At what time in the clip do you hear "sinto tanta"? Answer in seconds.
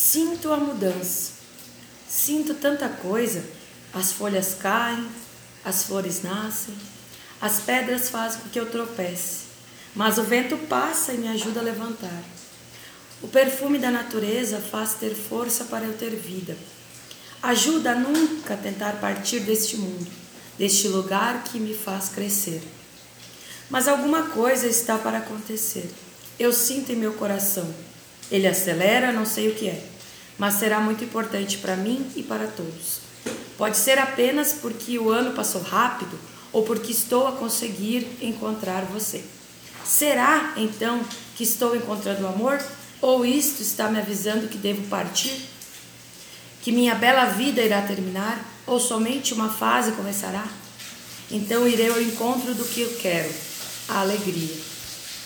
2.08-2.88